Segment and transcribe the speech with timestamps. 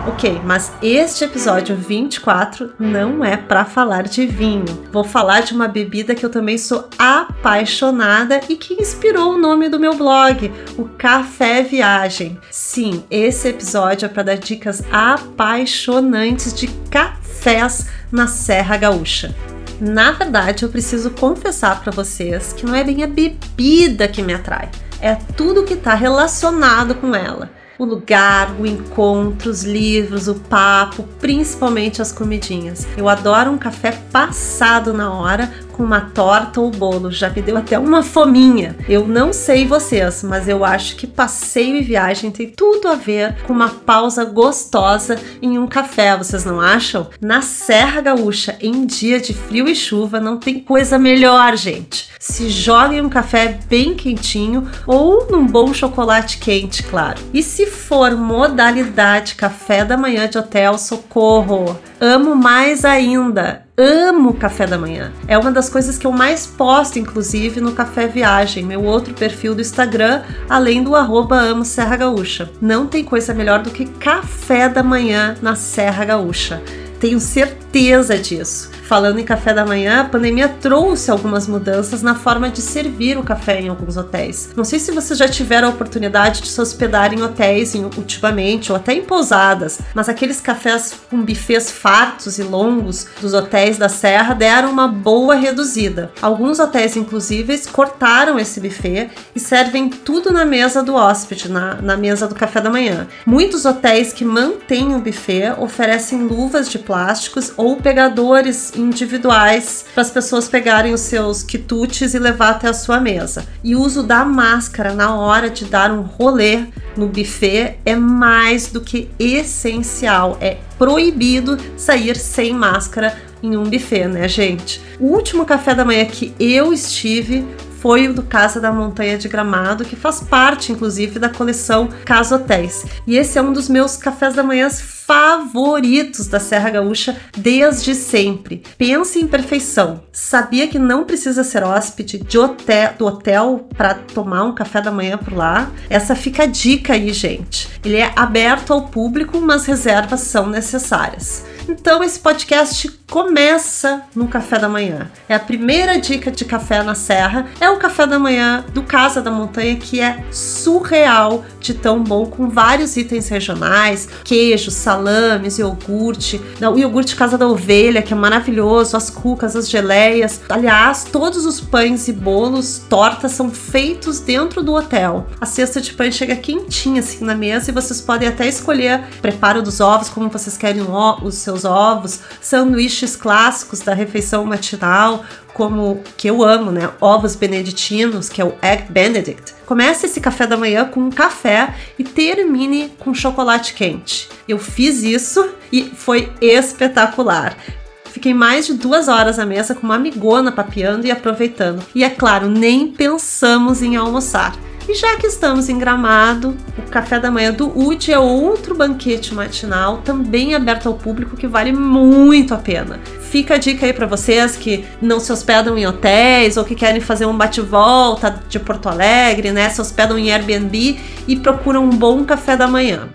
[0.09, 4.87] Ok, mas este episódio 24 não é para falar de vinho.
[4.93, 9.69] Vou falar de uma bebida que eu também sou apaixonada e que inspirou o nome
[9.69, 12.39] do meu blog, o Café Viagem.
[12.53, 19.35] Sim, esse episódio é para dar dicas apaixonantes de cafés na Serra Gaúcha.
[19.81, 24.33] Na verdade, eu preciso confessar para vocês que não é bem a bebida que me
[24.33, 24.71] atrai,
[25.01, 31.03] é tudo que está relacionado com ela o lugar, o encontro, os livros, o papo,
[31.21, 32.87] principalmente as comidinhas.
[32.97, 37.11] Eu adoro um café passado na hora com uma torta ou bolo.
[37.11, 38.75] Já me deu até uma fominha.
[38.89, 43.43] Eu não sei vocês, mas eu acho que passeio e viagem tem tudo a ver
[43.43, 47.09] com uma pausa gostosa em um café, vocês não acham?
[47.21, 52.09] Na Serra Gaúcha, em dia de frio e chuva, não tem coisa melhor, gente.
[52.19, 57.21] Se joguem um café bem quentinho ou num bom chocolate quente, claro.
[57.33, 61.79] E se for modalidade café da manhã de hotel, socorro!
[62.01, 65.13] Amo mais ainda amo café da manhã.
[65.29, 69.55] É uma das coisas que eu mais posto, inclusive, no Café Viagem, meu outro perfil
[69.55, 72.51] do Instagram, além do arroba amo Serra Gaúcha.
[72.61, 76.63] Não tem coisa melhor do que café da manhã na Serra Gaúcha.
[77.01, 78.71] Tenho certeza disso.
[78.87, 83.23] Falando em café da manhã, a pandemia trouxe algumas mudanças na forma de servir o
[83.25, 84.51] café em alguns hotéis.
[84.55, 88.77] Não sei se vocês já tiveram a oportunidade de se hospedar em hotéis ultimamente ou
[88.77, 94.35] até em pousadas, mas aqueles cafés com bufês fartos e longos dos hotéis da Serra
[94.35, 96.13] deram uma boa reduzida.
[96.23, 101.97] Alguns hotéis, inclusive, cortaram esse buffet e servem tudo na mesa do hóspede, na, na
[101.97, 103.09] mesa do café da manhã.
[103.27, 110.11] Muitos hotéis que mantêm o buffet oferecem luvas de plásticos ou pegadores individuais para as
[110.11, 113.47] pessoas pegarem os seus quitutes e levar até a sua mesa.
[113.63, 116.65] E o uso da máscara na hora de dar um rolê
[116.97, 120.39] no buffet é mais do que essencial.
[120.41, 124.81] É proibido sair sem máscara em um buffet, né, gente?
[124.99, 127.47] O último café da manhã que eu estive
[127.79, 132.37] foi o do Casa da Montanha de Gramado, que faz parte, inclusive, da coleção Casa
[132.37, 132.87] Hotéis.
[133.07, 134.67] E esse é um dos meus cafés da manhã
[135.07, 138.63] favoritos da Serra Gaúcha desde sempre.
[138.77, 140.03] Pense em perfeição.
[140.11, 144.91] Sabia que não precisa ser hóspede de hotel, do hotel para tomar um café da
[144.91, 145.71] manhã por lá?
[145.89, 147.69] Essa fica a dica aí, gente.
[147.85, 151.45] Ele é aberto ao público, mas reservas são necessárias.
[151.69, 155.11] Então esse podcast começa no café da manhã.
[155.29, 159.21] É a primeira dica de café na serra, é o café da manhã do Casa
[159.21, 166.41] da Montanha que é surreal de tão bom com vários itens regionais, queijo, salames, iogurte,
[166.61, 170.41] o iogurte Casa da Ovelha, que é maravilhoso, as cucas, as geleias.
[170.49, 175.27] Aliás, todos os pães e bolos, tortas são feitos dentro do hotel.
[175.41, 179.63] A cesta de pães chega quentinha assim na mesa e vocês podem até escolher preparo
[179.63, 180.83] dos ovos, como vocês querem
[181.23, 185.25] os seus ovos, sanduíches clássicos da refeição matinal,
[185.57, 186.91] como que eu amo, né?
[187.01, 189.55] Ovos beneditinos, que é o Egg Benedict.
[189.65, 194.29] Comece esse café da manhã com um café e termine com chocolate quente.
[194.47, 197.57] Eu fiz isso e foi espetacular.
[198.05, 201.83] Fiquei mais de duas horas à mesa com uma amigona papeando e aproveitando.
[201.95, 204.55] E é claro, nem pensamos em almoçar.
[204.89, 209.35] E já que estamos em Gramado, o café da manhã do UD é outro banquete
[209.35, 213.01] matinal, também aberto ao público, que vale muito a pena.
[213.21, 217.01] Fica a dica aí para vocês que não se hospedam em hotéis ou que querem
[217.01, 219.69] fazer um bate-volta de Porto Alegre, né?
[219.71, 223.09] Se hospedam em Airbnb e procuram um bom café da manhã.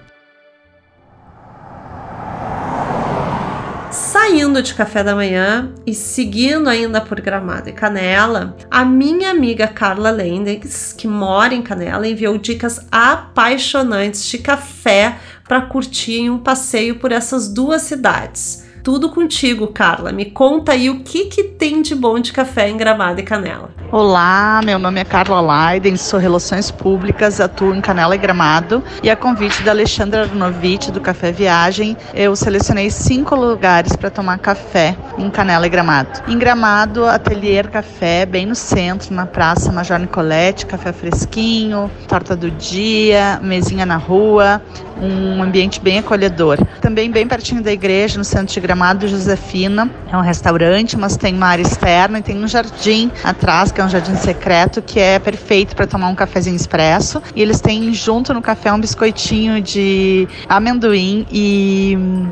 [3.91, 9.67] Saindo de café da manhã e seguindo ainda por Gramado e Canela, a minha amiga
[9.67, 16.99] Carla Lendex, que mora em Canela, enviou dicas apaixonantes de café para curtir um passeio
[16.99, 18.65] por essas duas cidades.
[18.81, 20.13] Tudo contigo, Carla.
[20.13, 23.80] Me conta aí o que, que tem de bom de café em Gramado e Canela.
[23.93, 28.81] Olá, meu nome é Carla Leiden, sou Relações Públicas, atuo em Canela e Gramado.
[29.03, 34.39] E a convite da Alexandra Arnovitch, do Café Viagem, eu selecionei cinco lugares para tomar
[34.39, 36.21] café em Canela e Gramado.
[36.25, 42.49] Em Gramado, Atelier Café, bem no centro, na Praça Major Nicolete, café fresquinho, torta do
[42.49, 44.61] dia, mesinha na rua,
[45.01, 46.57] um ambiente bem acolhedor.
[46.79, 49.89] Também bem pertinho da igreja, no centro de Gramado, Josefina.
[50.09, 53.85] É um restaurante, mas tem uma área externa e tem um jardim atrás, que é
[53.85, 57.21] um jardim secreto, que é perfeito para tomar um cafezinho expresso.
[57.35, 62.29] E eles têm junto no café um biscoitinho de amendoim e hum,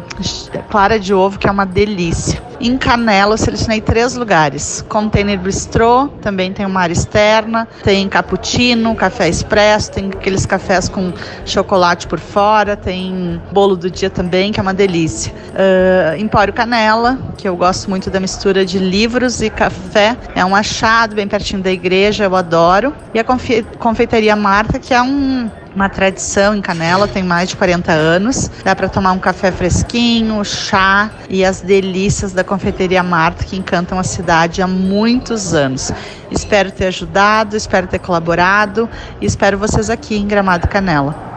[0.70, 2.50] clara de ovo, que é uma delícia.
[2.62, 8.94] Em Canela, eu selecionei três lugares: Container Bistrô, também tem uma área externa, tem cappuccino,
[8.96, 11.14] café expresso, tem aqueles cafés com
[11.46, 15.32] chocolate por fora, tem bolo do dia também, que é uma delícia.
[15.32, 20.54] Uh, Empório Canela, que eu gosto muito da mistura de livros e café, é um
[20.54, 22.94] achado bem pertinho da igreja, eu adoro.
[23.14, 27.56] E a confe confeitaria Marta, que é um uma tradição em Canela, tem mais de
[27.56, 28.50] 40 anos.
[28.66, 34.00] Dá para tomar um café fresquinho, chá e as delícias da confeiteria Marta que encantam
[34.00, 35.92] a cidade há muitos anos.
[36.32, 38.90] Espero ter ajudado, espero ter colaborado
[39.22, 41.29] e espero vocês aqui em Gramado Canela.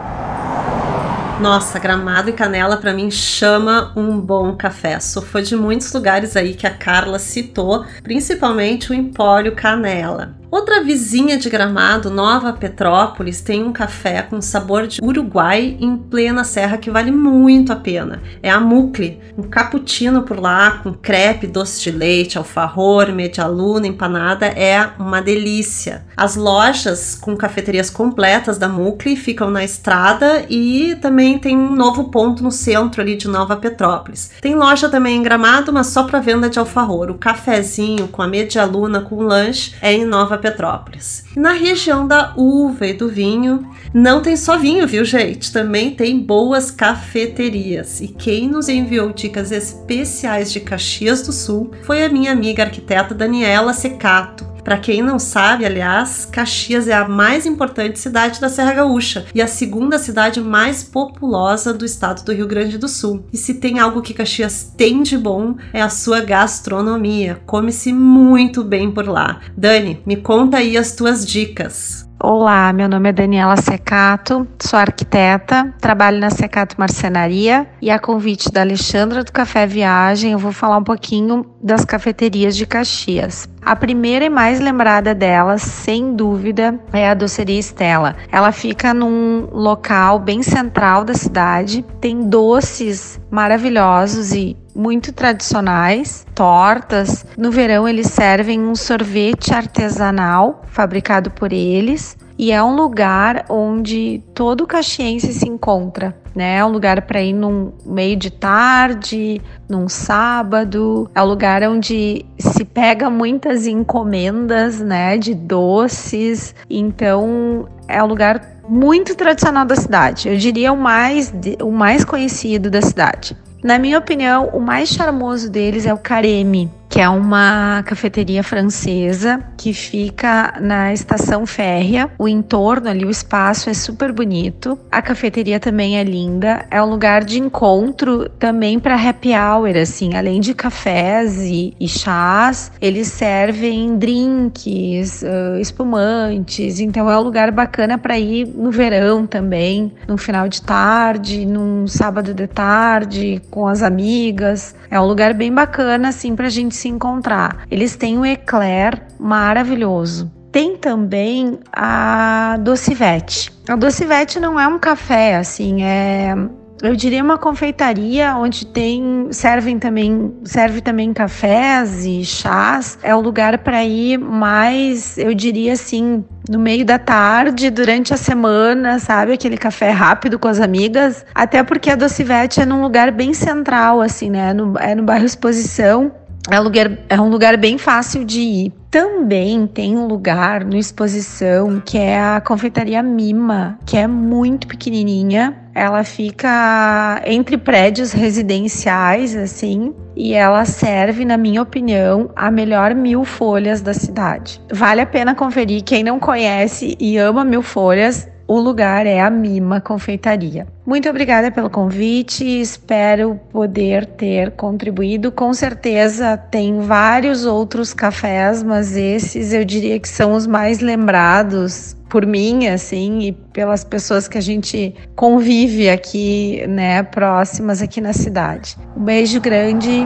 [1.41, 4.99] Nossa, Gramado e Canela para mim chama um bom café.
[4.99, 10.42] Sou fã de muitos lugares aí que a Carla citou, principalmente o Empório Canela.
[10.53, 16.43] Outra vizinha de Gramado, Nova Petrópolis, tem um café com sabor de Uruguai em plena
[16.43, 18.21] serra que vale muito a pena.
[18.43, 24.45] É a Mucle, um cappuccino por lá com crepe, doce de leite, alfajor, medialuna, empanada,
[24.45, 26.05] é uma delícia.
[26.15, 32.11] As lojas com cafeterias completas da Mucle ficam na estrada e também tem um novo
[32.11, 34.29] ponto no centro ali de Nova Petrópolis.
[34.39, 37.09] Tem loja também em Gramado, mas só para venda de alfajor.
[37.09, 41.23] O cafezinho com a medialuna com lanche é em Nova Petrópolis.
[41.37, 45.53] Na região da uva e do vinho, não tem só vinho, viu, gente?
[45.53, 48.01] Também tem boas cafeterias.
[48.01, 53.15] E quem nos enviou dicas especiais de Caxias do Sul foi a minha amiga arquiteta
[53.15, 54.52] Daniela Secato.
[54.63, 59.41] Para quem não sabe, aliás, Caxias é a mais importante cidade da Serra Gaúcha e
[59.41, 63.25] a segunda cidade mais populosa do estado do Rio Grande do Sul.
[63.33, 67.41] E se tem algo que Caxias tem de bom, é a sua gastronomia.
[67.45, 69.41] Come-se muito bem por lá.
[69.57, 72.07] Dani, me conta aí as tuas dicas.
[72.25, 78.49] Olá, meu nome é Daniela Secato, sou arquiteta, trabalho na Secato Marcenaria e a convite
[78.49, 83.49] da Alexandra do Café Viagem eu vou falar um pouquinho das cafeterias de Caxias.
[83.61, 88.15] A primeira e mais lembrada delas, sem dúvida, é a Doceria Estela.
[88.31, 97.25] Ela fica num local bem central da cidade, tem doces maravilhosos e muito tradicionais, tortas.
[97.37, 104.21] No verão eles servem um sorvete artesanal fabricado por eles e é um lugar onde
[104.33, 106.57] todo caxiense se encontra, né?
[106.57, 112.25] É um lugar para ir num meio de tarde, num sábado, é um lugar onde
[112.39, 116.55] se pega muitas encomendas, né, de doces.
[116.69, 120.29] Então, é um lugar muito tradicional da cidade.
[120.29, 123.37] Eu diria o mais o mais conhecido da cidade.
[123.63, 129.43] Na minha opinião, o mais charmoso deles é o Careme, que é uma cafeteria francesa
[129.57, 132.07] que fica na estação férrea.
[132.19, 134.77] O entorno ali, o espaço é super bonito.
[134.91, 136.67] A cafeteria também é linda.
[136.69, 141.87] É um lugar de encontro também para happy hour, assim, além de cafés e, e
[141.87, 146.79] chás, eles servem drinks, uh, espumantes.
[146.79, 151.87] Então é um lugar bacana para ir no verão também, no final de tarde, num
[151.87, 154.75] sábado de tarde com as amigas.
[154.91, 157.65] É um lugar bem bacana assim para a gente se encontrar.
[157.71, 160.31] Eles têm um eclair maravilhoso.
[160.51, 163.51] Tem também a Docivete.
[163.67, 166.35] A Docivete não é um café, assim, é
[166.83, 172.99] eu diria uma confeitaria onde tem servem também serve também cafés e chás.
[173.01, 178.17] É o lugar para ir mais, eu diria assim, no meio da tarde, durante a
[178.17, 179.31] semana, sabe?
[179.31, 181.25] Aquele café rápido com as amigas.
[181.33, 184.51] Até porque a Docivete é num lugar bem central, assim, né?
[184.53, 186.11] No, é no bairro Exposição.
[186.51, 188.73] É lugar, é um lugar bem fácil de ir.
[188.91, 195.63] Também tem um lugar no Exposição que é a confeitaria Mima, que é muito pequenininha
[195.75, 203.25] ela fica entre prédios residenciais, assim, e ela serve, na minha opinião, a melhor mil
[203.25, 204.61] folhas da cidade.
[204.71, 205.83] Vale a pena conferir.
[205.83, 210.67] Quem não conhece e ama mil folhas, o lugar é a Mima Confeitaria.
[210.85, 215.31] Muito obrigada pelo convite, espero poder ter contribuído.
[215.31, 221.95] Com certeza tem vários outros cafés, mas esses eu diria que são os mais lembrados
[222.07, 228.13] por mim, assim, e pelas pessoas que a gente convive aqui, né, próximas aqui na
[228.13, 228.77] cidade.
[228.95, 230.05] Um beijo grande.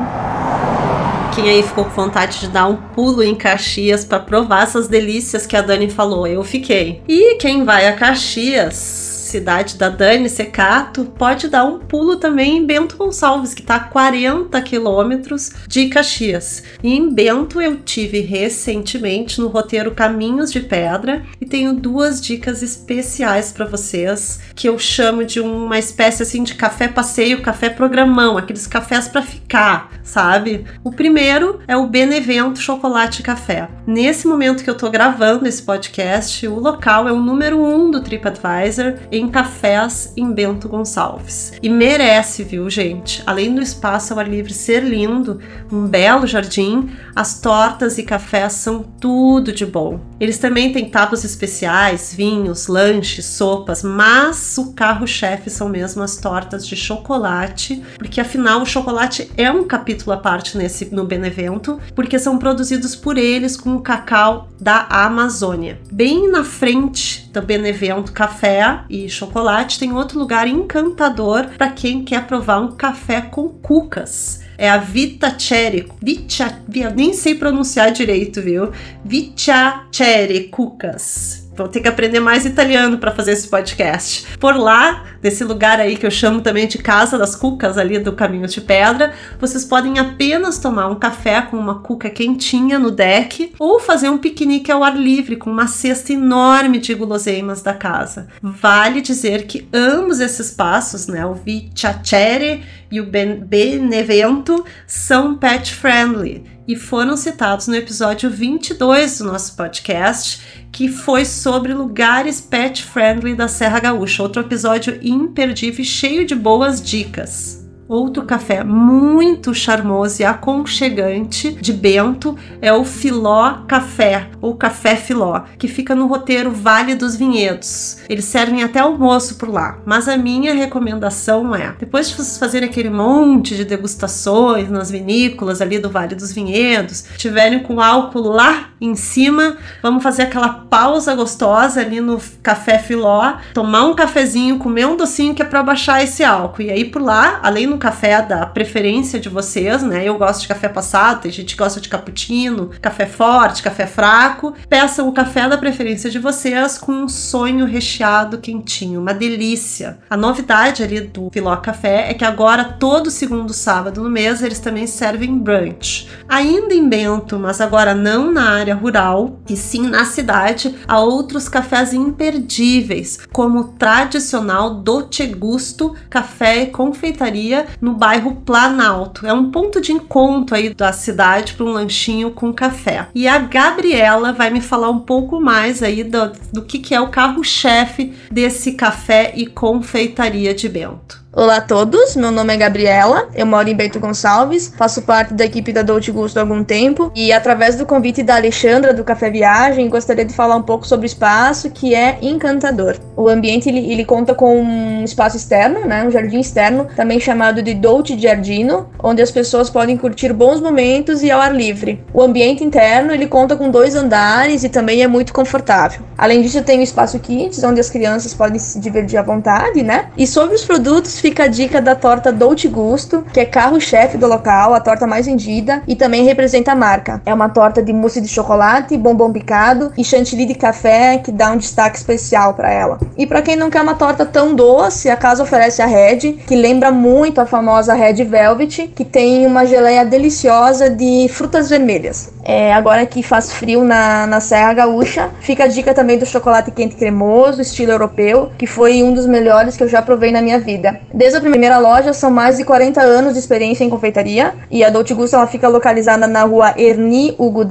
[1.38, 5.46] Quem aí ficou com vontade de dar um pulo em Caxias para provar essas delícias
[5.46, 6.26] que a Dani falou?
[6.26, 7.00] Eu fiquei.
[7.08, 12.66] E quem vai a Caxias cidade da Dani Secato, pode dar um pulo também em
[12.66, 16.64] Bento Gonçalves, que está a 40 quilômetros de Caxias.
[16.82, 22.64] E em Bento eu tive recentemente no roteiro Caminhos de Pedra e tenho duas dicas
[22.64, 28.38] especiais para vocês que eu chamo de uma espécie assim de café passeio, café programão,
[28.38, 30.66] aqueles cafés para ficar, sabe?
[30.84, 33.68] O primeiro é o Benevento Chocolate Café.
[33.86, 38.02] Nesse momento que eu tô gravando esse podcast, o local é o número um do
[38.02, 41.54] TripAdvisor em cafés em Bento Gonçalves.
[41.62, 43.22] E merece, viu, gente?
[43.26, 45.40] Além do espaço ao ar livre ser lindo,
[45.72, 50.00] um belo jardim, as tortas e cafés são tudo de bom.
[50.20, 56.66] Eles também têm tábuas especiais, vinhos, lanches, sopas, mas o carro-chefe são mesmo as tortas
[56.66, 62.20] de chocolate, porque afinal o chocolate é um capítulo à parte nesse no Benevento, porque
[62.20, 65.80] são produzidos por eles com o cacau da Amazônia.
[65.92, 72.26] Bem na frente do Benevento Café e chocolate, tem outro lugar encantador para quem quer
[72.28, 74.42] provar um café com cucas.
[74.58, 75.88] É a Vita Cherry.
[76.02, 76.64] Vita,
[76.96, 78.72] nem sei pronunciar direito, viu?
[79.06, 81.47] Vita Cherry Cucas.
[81.58, 84.38] Vou ter que aprender mais italiano para fazer esse podcast.
[84.38, 88.14] Por lá, nesse lugar aí que eu chamo também de Casa das Cucas, ali do
[88.14, 93.54] Caminho de Pedra, vocês podem apenas tomar um café com uma cuca quentinha no deck
[93.58, 98.28] ou fazer um piquenique ao ar livre com uma cesta enorme de guloseimas da casa.
[98.42, 106.57] Vale dizer que ambos esses passos, né, o Viciacere e o Benevento, são pet friendly
[106.68, 113.36] e foram citados no episódio 22 do nosso podcast que foi sobre lugares pet friendly
[113.36, 114.22] da Serra Gaúcha.
[114.22, 117.67] Outro episódio imperdível e cheio de boas dicas.
[117.88, 125.42] Outro café muito charmoso e aconchegante de Bento é o Filó Café, ou Café Filó,
[125.58, 128.00] que fica no roteiro Vale dos Vinhedos.
[128.10, 132.68] Eles servem até almoço por lá, mas a minha recomendação é: depois de vocês fazerem
[132.68, 138.72] aquele monte de degustações nas vinícolas ali do Vale dos Vinhedos, tiverem com álcool lá
[138.82, 144.86] em cima, vamos fazer aquela pausa gostosa ali no Café Filó, tomar um cafezinho, comer
[144.86, 146.64] um docinho que é para baixar esse álcool.
[146.64, 150.04] E aí por lá, além do café da preferência de vocês, né?
[150.04, 154.54] Eu gosto de café passado, tem gente que gosta de cappuccino, café forte, café fraco.
[154.70, 160.00] Peçam o café da preferência de vocês com um sonho recheado quentinho, uma delícia.
[160.10, 164.60] A novidade ali do Filó Café é que agora todo segundo sábado no mês eles
[164.60, 166.10] também servem brunch.
[166.28, 171.48] Ainda em Bento, mas agora não na área rural, e sim na cidade, há outros
[171.48, 179.26] cafés imperdíveis, como o tradicional Dolce Gusto Café e Confeitaria no bairro Planalto.
[179.26, 183.08] É um ponto de encontro aí da cidade para um lanchinho com café.
[183.14, 187.02] E a Gabriela vai me falar um pouco mais aí do, do que, que é
[187.02, 191.27] o carro-chefe desse café e confeitaria de Bento.
[191.40, 195.46] Olá a todos, meu nome é Gabriela, eu moro em Bento Gonçalves, faço parte da
[195.46, 199.30] equipe da Dolce Gusto há algum tempo e através do convite da Alexandra do Café
[199.30, 202.96] Viagem, gostaria de falar um pouco sobre o espaço que é encantador.
[203.16, 207.62] O ambiente ele, ele conta com um espaço externo, né, um jardim externo, também chamado
[207.62, 212.04] de Dolce Giardino, onde as pessoas podem curtir bons momentos e ao ar livre.
[212.16, 216.02] O ambiente interno ele conta com dois andares e também é muito confortável.
[216.18, 220.10] Além disso, tem o espaço kids, onde as crianças podem se divertir à vontade, né?
[220.18, 224.26] E sobre os produtos fica a dica da torta Dolce Gusto, que é carro-chefe do
[224.26, 227.22] local, a torta mais vendida e também representa a marca.
[227.26, 231.52] É uma torta de mousse de chocolate, bombom picado e chantilly de café que dá
[231.52, 232.98] um destaque especial para ela.
[233.18, 236.56] E para quem não quer uma torta tão doce, a casa oferece a Red, que
[236.56, 242.32] lembra muito a famosa Red Velvet, que tem uma geleia deliciosa de frutas vermelhas.
[242.50, 246.72] É, agora que faz frio na, na Serra Gaúcha, fica a dica também do chocolate
[246.72, 250.58] quente cremoso, estilo europeu, que foi um dos melhores que eu já provei na minha
[250.58, 250.98] vida.
[251.14, 254.90] Desde a primeira loja, são mais de 40 anos de experiência em confeitaria e a
[254.90, 257.66] Dolce Gusto ela fica localizada na rua Erni Hugo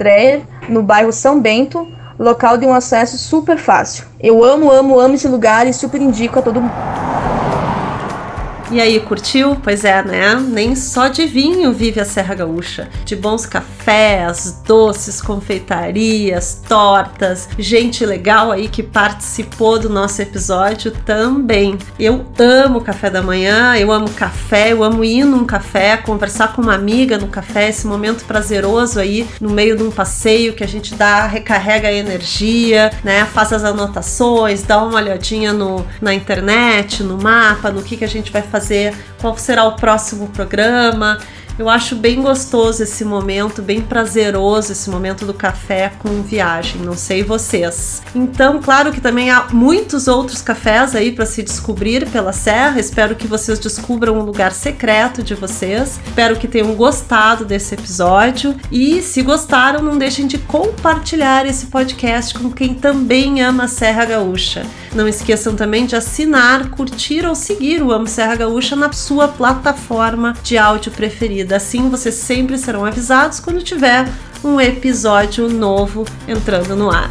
[0.69, 4.05] no bairro São Bento, local de um acesso super fácil.
[4.21, 7.26] Eu amo, amo, amo esse lugar e super indico a todo mundo.
[8.69, 9.57] E aí, curtiu?
[9.63, 10.35] Pois é, né?
[10.35, 12.89] Nem só de vinho vive a Serra Gaúcha.
[13.05, 21.79] De bons cafés, doces, confeitarias, tortas, gente legal aí que participou do nosso episódio também.
[21.97, 26.61] Eu amo café da manhã, eu amo café, eu amo ir num café, conversar com
[26.61, 30.69] uma amiga no café, esse momento prazeroso aí no meio de um passeio que a
[30.69, 33.25] gente dá, recarrega a energia, né?
[33.27, 38.09] Faz as anotações, dá uma olhadinha no, na internet, no mapa, no que, que a
[38.09, 41.19] gente vai fazer fazer, qual será o próximo programa.
[41.59, 46.95] Eu acho bem gostoso esse momento, bem prazeroso esse momento do café com viagem, não
[46.95, 48.03] sei vocês.
[48.15, 52.79] Então, claro que também há muitos outros cafés aí para se descobrir pela serra.
[52.79, 55.99] Espero que vocês descubram um lugar secreto de vocês.
[56.07, 62.39] Espero que tenham gostado desse episódio e se gostaram, não deixem de compartilhar esse podcast
[62.39, 64.67] com quem também ama a Serra Gaúcha.
[64.95, 70.35] Não esqueçam também de assinar, curtir ou seguir o Amo Serra Gaúcha na sua plataforma
[70.43, 71.57] de áudio preferida seguida.
[71.57, 74.07] Assim vocês sempre serão avisados quando tiver
[74.43, 77.11] um episódio novo entrando no ar.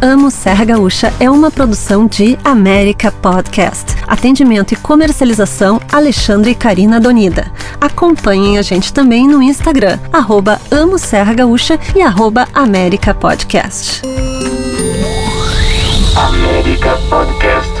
[0.00, 3.96] Amo Serra Gaúcha é uma produção de América Podcast.
[4.06, 7.50] Atendimento e comercialização Alexandre e Karina Donida.
[7.80, 14.02] Acompanhem a gente também no Instagram, arroba Amo Serra Gaúcha e arroba América Podcast.
[16.16, 17.77] América Podcast.